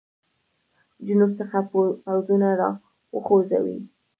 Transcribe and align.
جنوب 1.05 1.31
څخه 1.39 1.57
پوځونه 2.05 2.49
را 2.59 2.69
وخوځوي. 3.15 3.77